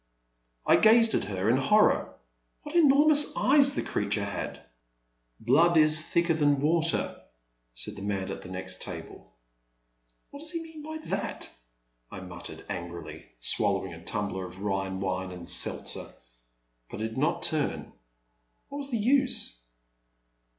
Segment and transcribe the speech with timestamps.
[0.65, 2.15] I gazed at her in horror.
[2.63, 4.61] What enormous eyes the creature had I
[5.43, 7.21] «3 354 ^^^^^^^^ Next TaJbU.'' Blood is thicker than water/'
[7.75, 9.31] said the man at the next table.''
[10.31, 11.51] What does he mean by that?"
[12.11, 16.11] I mattered, angrily swallowing a tumbler of Rhine wine and seltzer.
[16.89, 17.93] But I did not turn.
[18.71, 19.59] What was the use